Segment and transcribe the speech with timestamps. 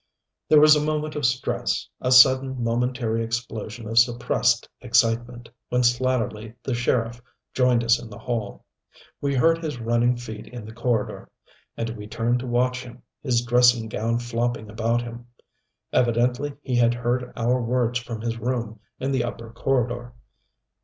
[0.49, 6.55] There was a moment of stress, a sudden, momentary explosion of suppressed excitement, when Slatterly
[6.63, 7.21] the sheriff
[7.53, 8.65] joined us in the hall.
[9.21, 11.29] We heard his running feet in the corridor,
[11.77, 15.27] and we turned to watch him, his dressing gown flopping about him.
[15.93, 20.15] Evidently he had heard our words from his room in the upper corridor.